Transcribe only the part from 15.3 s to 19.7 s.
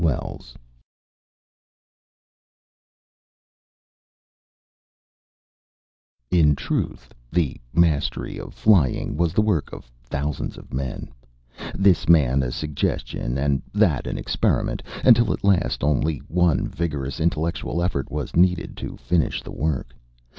at last only one vigorous intellectual effort was needed to finish the